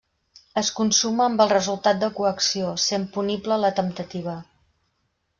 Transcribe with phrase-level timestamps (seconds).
[0.59, 4.35] Es consuma amb el resultat de coacció, sent punible la temptativa.